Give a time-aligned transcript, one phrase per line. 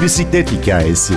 [0.00, 1.14] Bir bisiklet hikayesi.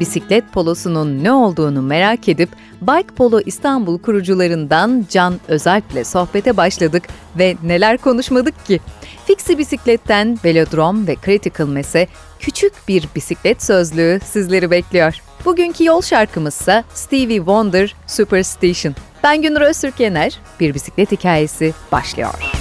[0.00, 2.48] Bisiklet polosunun ne olduğunu merak edip
[2.82, 7.02] Bike Polo İstanbul kurucularından Can Özalp'le sohbete başladık
[7.38, 8.80] ve neler konuşmadık ki?
[9.26, 12.08] Fixie bisikletten Velodrom ve Critical Mass'e
[12.40, 15.14] küçük bir bisiklet sözlüğü sizleri bekliyor.
[15.44, 18.94] Bugünkü yol şarkımızsa Stevie Wonder Superstition.
[19.24, 22.51] Ben Günür Öztürk Yener, bir bisiklet hikayesi başlıyor.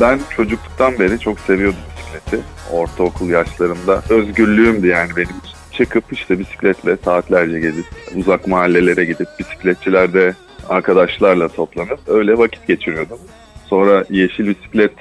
[0.00, 2.44] Ben çocukluktan beri çok seviyordum bisikleti.
[2.72, 5.56] Ortaokul yaşlarımda özgürlüğümdü yani benim için.
[5.72, 7.84] Çıkıp işte bisikletle saatlerce gezip
[8.14, 10.34] uzak mahallelere gidip bisikletçilerde
[10.68, 13.18] arkadaşlarla toplanıp öyle vakit geçiriyordum.
[13.66, 14.92] Sonra Yeşil Bisiklet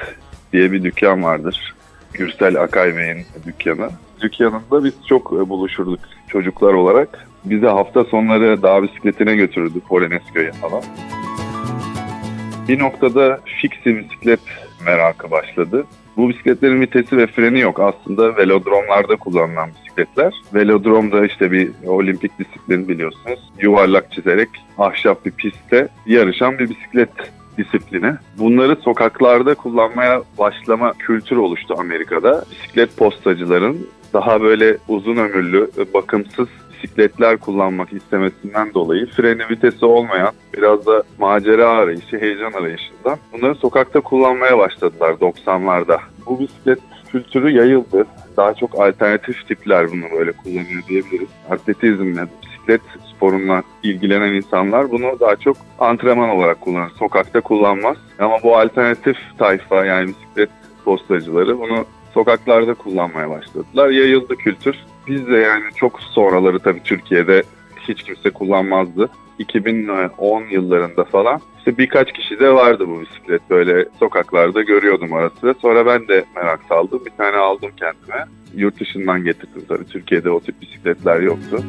[0.54, 1.76] diye bir dükkan vardır.
[2.14, 3.90] Gürsel Akay Bey'in dükkanı.
[4.22, 7.28] Dükkanında biz çok e, buluşurduk çocuklar olarak.
[7.46, 10.84] Bize hafta sonları dağ bisikletine götürürdü Polonezköy'e falan.
[12.68, 14.40] Bir noktada fixie bisiklet
[14.85, 15.85] merakı başladı.
[16.18, 17.79] Bu bisikletlerin vitesi ve freni yok.
[17.79, 20.34] Aslında velodromlarda kullanılan bisikletler.
[20.53, 23.40] Velodromda işte bir olimpik disiplin biliyorsunuz.
[23.62, 27.09] Yuvarlak çizerek ahşap bir pistte yarışan bir bisiklet
[27.57, 28.13] disiplini.
[28.40, 32.46] Bunları sokaklarda kullanmaya başlama kültürü oluştu Amerika'da.
[32.52, 40.86] Bisiklet postacıların daha böyle uzun ömürlü, bakımsız bisikletler kullanmak istemesinden dolayı freni vitesi olmayan biraz
[40.86, 46.00] da macera arayışı, heyecan arayışından bunları sokakta kullanmaya başladılar 90'larda.
[46.26, 46.80] Bu bisiklet
[47.12, 48.06] kültürü yayıldı.
[48.38, 51.28] Daha çok alternatif tipler bunu böyle kullanıyor diyebiliriz.
[51.50, 52.82] Atletizmle, bisiklet
[53.16, 56.92] sporunla ilgilenen insanlar bunu daha çok antrenman olarak kullanır.
[57.00, 57.98] Sokakta kullanmaz.
[58.20, 60.50] Ama bu alternatif tayfa yani bisiklet
[60.86, 63.90] postacıları bunu sokaklarda kullanmaya başladılar.
[63.90, 64.76] Yayıldı kültür.
[65.08, 67.44] Biz de yani çok sonraları tabii Türkiye'de
[67.88, 69.10] hiç kimse kullanmazdı.
[69.40, 75.55] 2010 yıllarında falan işte birkaç kişi de vardı bu bisiklet böyle sokaklarda görüyordum arası.
[75.61, 77.05] Sonra ben de merak saldım.
[77.05, 78.26] Bir tane aldım kendime.
[78.55, 79.85] Yurt dışından getirdim tabii.
[79.85, 81.64] Türkiye'de o tip bisikletler yoktu.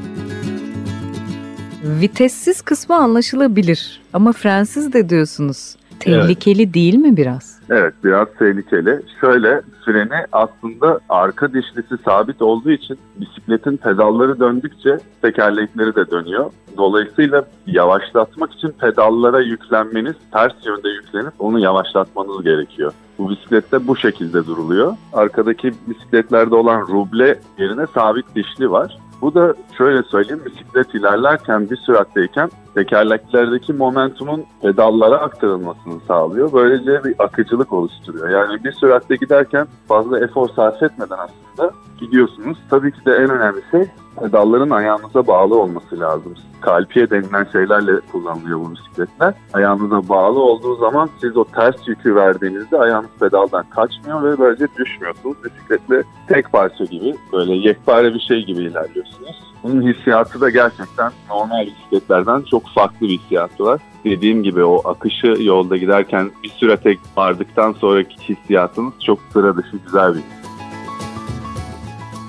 [1.83, 5.77] Vitessiz kısmı anlaşılabilir ama frensiz de diyorsunuz.
[6.01, 7.61] Tehlikeli değil mi biraz?
[7.71, 9.01] Evet biraz tehlikeli.
[9.21, 16.51] Şöyle freni aslında arka dişlisi sabit olduğu için bisikletin pedalları döndükçe tekerlekleri de dönüyor.
[16.77, 22.93] Dolayısıyla yavaşlatmak için pedallara yüklenmeniz, ters yönde yüklenip onu yavaşlatmanız gerekiyor.
[23.19, 24.97] Bu bisiklette bu şekilde duruluyor.
[25.13, 28.99] Arkadaki bisikletlerde olan ruble yerine sabit dişli var.
[29.21, 36.53] Bu da şöyle söyleyeyim bisiklet ilerlerken bir süratteyken tekerleklerdeki momentumun pedallara aktarılmasını sağlıyor.
[36.53, 38.29] Böylece bir akıcılık oluşturuyor.
[38.29, 42.59] Yani bir süratte giderken fazla efor sarf etmeden aslında gidiyorsunuz.
[42.71, 43.85] Tabii ki de en önemli şey
[44.21, 46.35] pedalların ayağınıza bağlı olması lazım.
[46.61, 49.35] Kalpiye denilen şeylerle kullanılıyor bu bisikletler.
[49.53, 55.37] Ayağınıza bağlı olduğu zaman siz o ters yükü verdiğinizde ayağınız pedaldan kaçmıyor ve böylece düşmüyorsunuz.
[55.45, 59.47] Bisikletle tek parça gibi böyle yekpare bir şey gibi ilerliyorsunuz.
[59.67, 63.81] Bunun hissiyatı da gerçekten normal bisikletlerden çok farklı bir hissiyatı var.
[64.05, 70.15] Dediğim gibi o akışı yolda giderken bir sürate vardıktan sonraki hissiyatınız çok sıra dışı güzel
[70.15, 70.47] bir his.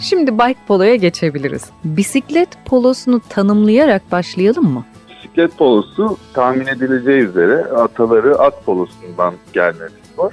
[0.09, 1.69] Şimdi bike poloya geçebiliriz.
[1.83, 4.85] Bisiklet polosunu tanımlayarak başlayalım mı?
[5.09, 10.31] Bisiklet polosu tahmin edileceği üzere ataları at polosundan gelme bir spor.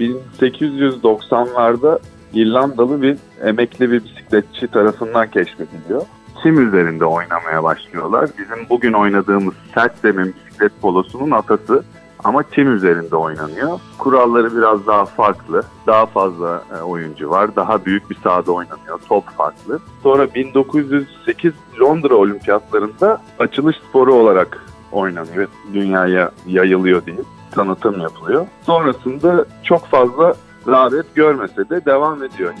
[0.00, 1.98] 1890'larda
[2.34, 6.02] İrlandalı bir emekli bir bisikletçi tarafından keşfediliyor.
[6.44, 8.30] Sim üzerinde oynamaya başlıyorlar.
[8.38, 11.84] Bizim bugün oynadığımız sert zemin bisiklet polosunun atası
[12.24, 13.80] ama tim üzerinde oynanıyor.
[13.98, 15.62] Kuralları biraz daha farklı.
[15.86, 17.56] Daha fazla e, oyuncu var.
[17.56, 19.00] Daha büyük bir sahada oynanıyor.
[19.08, 19.78] Top farklı.
[20.02, 25.48] Sonra 1908 Londra Olimpiyatlarında açılış sporu olarak oynanıyor.
[25.74, 27.26] Dünyaya yayılıyor diyeyim.
[27.50, 28.46] Tanıtım yapılıyor.
[28.66, 30.34] Sonrasında çok fazla
[30.68, 32.52] rağbet görmese de devam ediyor.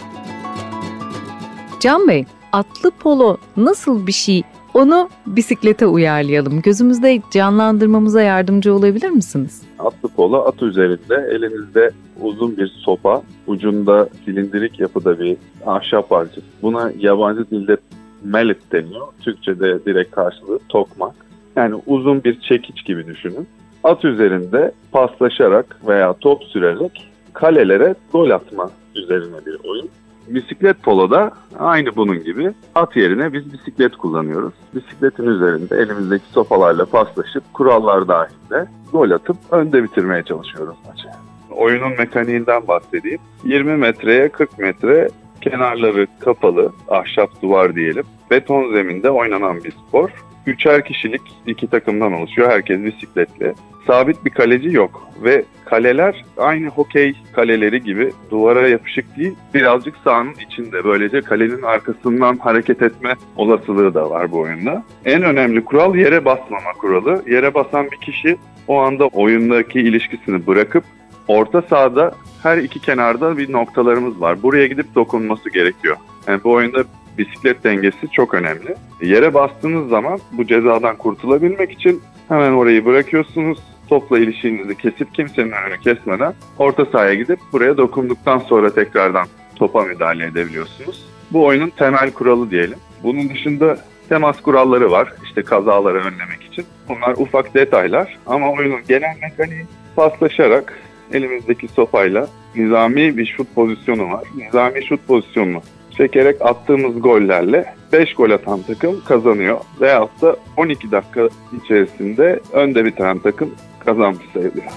[1.80, 4.42] Can Bey, atlı polo nasıl bir şey?
[4.74, 6.62] Onu bisiklete uyarlayalım.
[6.62, 9.62] Gözümüzde canlandırmamıza yardımcı olabilir misiniz?
[9.78, 11.90] Atlı polo at üzerinde elinizde
[12.20, 15.36] uzun bir sopa, ucunda silindirik yapıda bir
[15.66, 16.46] ahşap parçası.
[16.62, 17.76] Buna yabancı dilde
[18.24, 19.06] mallet deniyor.
[19.20, 21.14] Türkçe'de direkt karşılığı tokmak.
[21.56, 23.46] Yani uzun bir çekiç gibi düşünün.
[23.84, 29.88] At üzerinde paslaşarak veya top sürerek kalelere gol atma üzerine bir oyun.
[30.28, 34.54] Bisiklet poloda aynı bunun gibi at yerine biz bisiklet kullanıyoruz.
[34.74, 41.08] Bisikletin üzerinde elimizdeki sopalarla paslaşıp kurallar dahilinde gol atıp önde bitirmeye çalışıyoruz maçı.
[41.50, 43.20] Oyunun mekaniğinden bahsedeyim.
[43.44, 45.08] 20 metreye 40 metre
[45.40, 48.04] kenarları kapalı ahşap duvar diyelim.
[48.30, 50.10] Beton zeminde oynanan bir spor.
[50.46, 52.50] Üçer kişilik iki takımdan oluşuyor.
[52.50, 53.54] Herkes bisikletle.
[53.86, 60.34] Sabit bir kaleci yok ve kaleler aynı hokey kaleleri gibi duvara yapışık değil birazcık sahanın
[60.46, 60.84] içinde.
[60.84, 64.84] Böylece kalenin arkasından hareket etme olasılığı da var bu oyunda.
[65.04, 67.22] En önemli kural yere basmama kuralı.
[67.30, 68.36] Yere basan bir kişi
[68.68, 70.84] o anda oyundaki ilişkisini bırakıp
[71.28, 74.42] orta sahada her iki kenarda bir noktalarımız var.
[74.42, 75.96] Buraya gidip dokunması gerekiyor.
[76.28, 76.84] Yani bu oyunda
[77.18, 78.74] bisiklet dengesi çok önemli.
[79.02, 83.58] Yere bastığınız zaman bu cezadan kurtulabilmek için hemen orayı bırakıyorsunuz.
[83.88, 89.26] Topla ilişkinizi kesip kimsenin önünü kesmeden orta sahaya gidip buraya dokunduktan sonra tekrardan
[89.56, 91.04] topa müdahale edebiliyorsunuz.
[91.30, 92.78] Bu oyunun temel kuralı diyelim.
[93.02, 93.78] Bunun dışında
[94.08, 95.12] temas kuralları var.
[95.24, 96.64] İşte kazaları önlemek için.
[96.88, 99.66] Bunlar ufak detaylar ama oyunun genel mekaniği
[99.96, 100.78] paslaşarak
[101.12, 104.24] elimizdeki sopayla nizami bir şut pozisyonu var.
[104.36, 105.62] Nizami şut pozisyonu
[105.96, 109.60] çekerek attığımız gollerle 5 gol atan takım kazanıyor.
[109.80, 111.28] Veyahut da 12 dakika
[111.62, 113.50] içerisinde önde bitiren takım
[113.84, 114.72] kazanmış sayılıyor.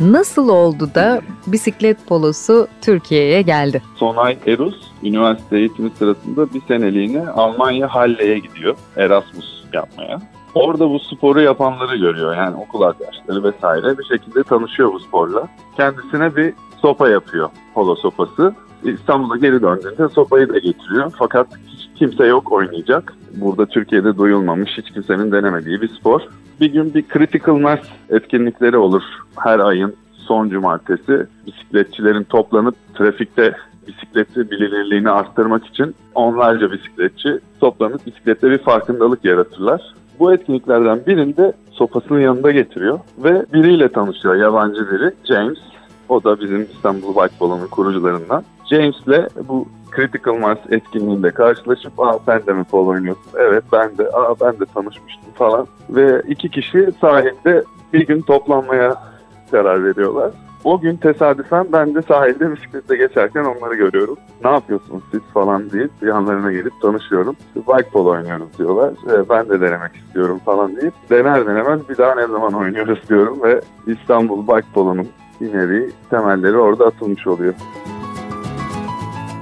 [0.00, 3.82] Nasıl oldu da bisiklet polosu Türkiye'ye geldi?
[3.96, 10.20] Sonay Erus, üniversite eğitimi sırasında bir seneliğine Almanya Halle'ye gidiyor Erasmus yapmaya.
[10.54, 15.48] Orada bu sporu yapanları görüyor yani okul arkadaşları vesaire bir şekilde tanışıyor bu sporla.
[15.76, 18.54] Kendisine bir sopa yapıyor, polo sopası.
[18.84, 23.14] İstanbul'a geri döndüğünde sopayı da getiriyor fakat hiç kimse yok oynayacak.
[23.34, 26.20] Burada Türkiye'de duyulmamış, hiç kimsenin denemediği bir spor.
[26.60, 27.80] Bir gün bir Critical Mass
[28.10, 29.02] etkinlikleri olur
[29.36, 31.26] her ayın son cumartesi.
[31.46, 33.56] Bisikletçilerin toplanıp trafikte
[33.86, 39.94] bisikleti bilinirliğini arttırmak için onlarca bisikletçi toplanıp bisiklette bir farkındalık yaratırlar.
[40.18, 45.58] Bu etkinliklerden birinde sopasını yanında getiriyor ve biriyle tanışıyor, yabancı biri, James.
[46.08, 48.44] O da bizim İstanbul Polo'nun kurucularından.
[48.70, 53.32] James'le bu Critical Mass etkinliğinde karşılaşıp aa sen de mi polo oynuyorsun?
[53.38, 55.66] Evet ben de, aa ben de tanışmıştım falan.
[55.90, 59.02] Ve iki kişi sahilde bir gün toplanmaya
[59.50, 60.30] karar veriyorlar.
[60.64, 64.16] O gün tesadüfen ben de sahilde bisikletle geçerken onları görüyorum.
[64.44, 67.36] Ne yapıyorsunuz siz falan deyip yanlarına gelip tanışıyorum.
[67.56, 68.90] Bike polo oynuyoruz diyorlar.
[68.90, 73.42] E, ben de denemek istiyorum falan deyip dener denemez bir daha ne zaman oynuyoruz diyorum
[73.42, 75.08] ve İstanbul Bike Polo'nun
[75.40, 77.54] bir nevi temelleri orada atılmış oluyor.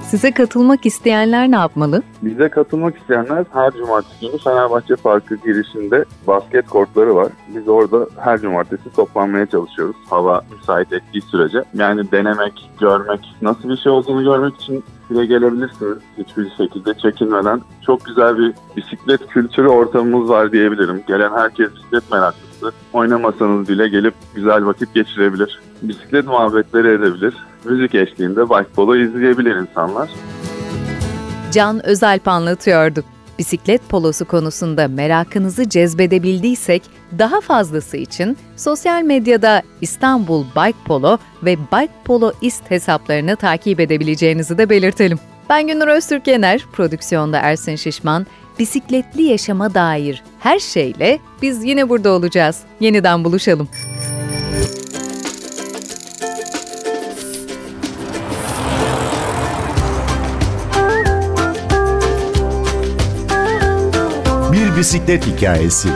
[0.01, 2.03] Size katılmak isteyenler ne yapmalı?
[2.21, 7.27] Bize katılmak isteyenler her cumartesi günü Fenerbahçe Parkı girişinde basket kortları var.
[7.55, 9.95] Biz orada her cumartesi toplanmaya çalışıyoruz.
[10.09, 11.63] Hava müsait ettiği sürece.
[11.73, 17.61] Yani denemek, görmek, nasıl bir şey olduğunu görmek için Bile gelebilirsiniz hiçbir şekilde çekinmeden.
[17.85, 21.03] Çok güzel bir bisiklet kültürü ortamımız var diyebilirim.
[21.07, 22.11] Gelen herkes bisiklet
[22.65, 22.73] meraklısı.
[22.93, 25.59] Oynamasanız bile gelip güzel vakit geçirebilir.
[25.81, 27.33] Bisiklet muhabbetleri edebilir.
[27.65, 30.09] Müzik eşliğinde bike polo izleyebilir insanlar.
[31.51, 33.03] Can Özalp anlatıyordu.
[33.39, 36.81] Bisiklet polosu konusunda merakınızı cezbedebildiysek
[37.19, 44.57] daha fazlası için sosyal medyada İstanbul Bike Polo ve Bike Polo Ist hesaplarını takip edebileceğinizi
[44.57, 45.19] de belirtelim.
[45.49, 48.25] Ben Günür Öztürk Yener, prodüksiyonda Ersin Şişman,
[48.59, 52.59] bisikletli yaşama dair her şeyle biz yine burada olacağız.
[52.79, 53.69] Yeniden buluşalım.
[64.51, 65.89] Bir bisiklet hikayesi.